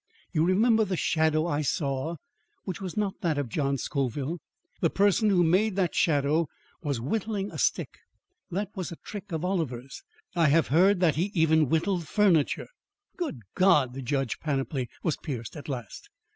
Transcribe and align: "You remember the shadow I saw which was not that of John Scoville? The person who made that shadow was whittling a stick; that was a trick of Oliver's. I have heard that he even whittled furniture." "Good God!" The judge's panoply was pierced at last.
"You 0.31 0.43
remember 0.45 0.83
the 0.83 0.97
shadow 0.97 1.45
I 1.45 1.61
saw 1.61 2.15
which 2.63 2.81
was 2.81 2.97
not 2.97 3.21
that 3.21 3.37
of 3.37 3.49
John 3.49 3.77
Scoville? 3.77 4.39
The 4.79 4.89
person 4.89 5.29
who 5.29 5.43
made 5.43 5.75
that 5.75 5.93
shadow 5.93 6.47
was 6.81 6.99
whittling 6.99 7.51
a 7.51 7.59
stick; 7.59 7.99
that 8.49 8.75
was 8.75 8.91
a 8.91 8.95
trick 9.05 9.31
of 9.31 9.45
Oliver's. 9.45 10.01
I 10.35 10.47
have 10.47 10.69
heard 10.69 11.01
that 11.01 11.17
he 11.17 11.29
even 11.35 11.69
whittled 11.69 12.07
furniture." 12.07 12.69
"Good 13.15 13.41
God!" 13.53 13.93
The 13.93 14.01
judge's 14.01 14.39
panoply 14.41 14.89
was 15.03 15.17
pierced 15.17 15.55
at 15.55 15.69
last. 15.69 16.09